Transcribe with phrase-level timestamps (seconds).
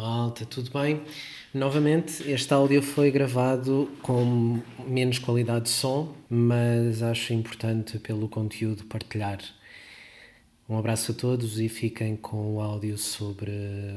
[0.00, 1.02] Malta, tudo bem?
[1.52, 8.84] Novamente, este áudio foi gravado com menos qualidade de som, mas acho importante pelo conteúdo
[8.84, 9.40] partilhar.
[10.66, 13.52] Um abraço a todos e fiquem com o áudio sobre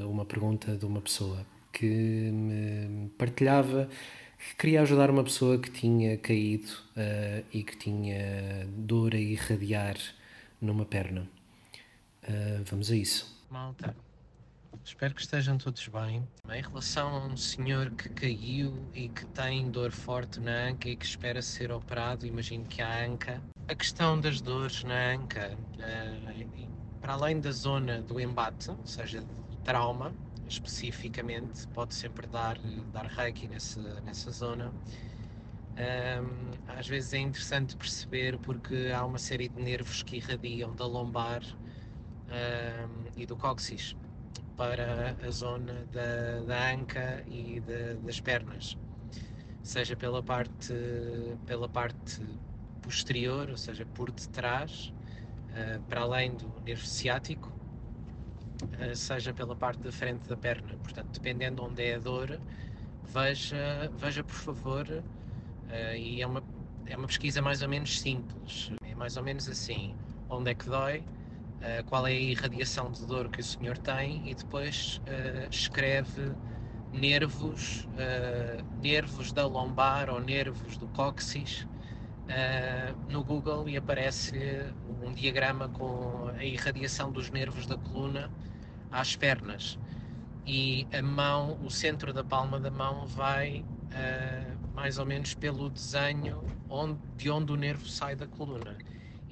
[0.06, 3.88] uma pergunta de uma pessoa que me partilhava
[4.38, 9.96] que queria ajudar uma pessoa que tinha caído uh, e que tinha dor a irradiar
[10.60, 11.30] numa perna.
[12.24, 13.42] Uh, vamos a isso.
[13.50, 13.96] Malta,
[14.84, 16.28] espero que estejam todos bem.
[16.50, 20.96] Em relação a um senhor que caiu e que tem dor forte na anca e
[20.96, 23.42] que espera ser operado, imagino que a anca.
[23.68, 26.68] A questão das dores na anca, uh,
[27.02, 30.14] para além da zona do embate, ou seja, do trauma,
[30.48, 32.58] especificamente, pode sempre dar,
[32.92, 34.72] dar reiki nessa, nessa zona.
[36.68, 41.42] Às vezes é interessante perceber porque há uma série de nervos que irradiam da lombar
[43.16, 43.96] e do cóccix
[44.56, 48.78] para a zona da, da anca e de, das pernas,
[49.62, 50.74] seja pela parte,
[51.46, 52.22] pela parte
[52.82, 54.94] posterior, ou seja, por detrás,
[55.50, 57.52] uh, para além do nervo ciático,
[58.62, 60.76] uh, seja pela parte da frente da perna.
[60.84, 62.40] Portanto, dependendo onde é a dor,
[63.04, 66.44] veja, veja por favor, uh, e é uma,
[66.86, 69.96] é uma pesquisa mais ou menos simples, é mais ou menos assim,
[70.30, 71.04] onde é que dói,
[71.64, 76.32] uh, qual é a irradiação de dor que o senhor tem e depois uh, escreve
[76.92, 81.68] nervos, uh, nervos da lombar ou nervos do cóccix
[83.10, 88.32] no Google e aparece-lhe um diagrama com a irradiação dos nervos da coluna
[88.90, 89.78] às pernas.
[90.46, 93.66] E a mão, o centro da palma da mão vai
[94.74, 98.78] mais ou menos pelo desenho onde, de onde o nervo sai da coluna.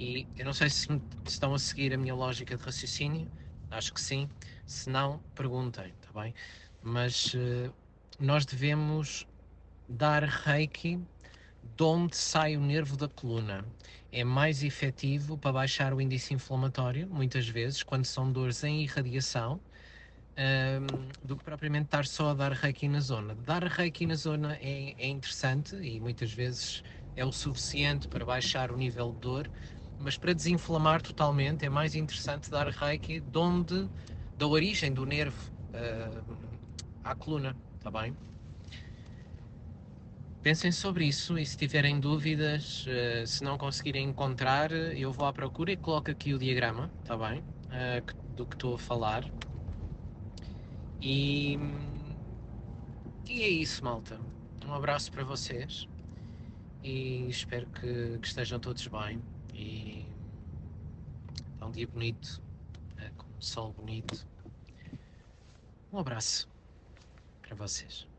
[0.01, 0.87] E eu não sei se
[1.27, 3.31] estão a seguir a minha lógica de raciocínio,
[3.69, 4.27] acho que sim.
[4.65, 6.33] Se não, perguntem, está bem?
[6.81, 7.71] Mas uh,
[8.19, 9.27] nós devemos
[9.87, 10.99] dar reiki
[11.61, 13.63] de onde sai o nervo da coluna.
[14.11, 19.61] É mais efetivo para baixar o índice inflamatório, muitas vezes, quando são dores em irradiação,
[20.37, 23.35] um, ehm, do que propriamente estar só a dar reiki na zona.
[23.35, 26.81] Dar reiki na zona é, é interessante e muitas vezes
[27.15, 29.51] é o suficiente para baixar o nível de dor,
[30.01, 33.89] mas para desinflamar totalmente é mais interessante dar reiki de onde,
[34.37, 36.23] da origem do nervo uh,
[37.03, 38.15] à coluna, está bem?
[40.41, 45.33] Pensem sobre isso e se tiverem dúvidas, uh, se não conseguirem encontrar, eu vou à
[45.33, 47.39] procura e coloco aqui o diagrama, está bem?
[47.39, 49.23] Uh, do que estou a falar.
[51.01, 51.57] E,
[53.27, 54.19] e é isso, malta.
[54.65, 55.87] Um abraço para vocês
[56.83, 59.21] e espero que, que estejam todos bem.
[59.61, 60.03] E
[61.61, 62.41] é um dia bonito,
[62.97, 64.25] é, com um sol bonito.
[65.93, 66.49] Um abraço
[67.43, 68.10] para vocês.